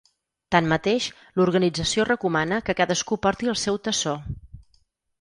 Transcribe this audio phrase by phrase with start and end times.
[0.53, 1.09] Tanmateix,
[1.41, 4.19] l’organització recomana que cadascú porti el seu tassó.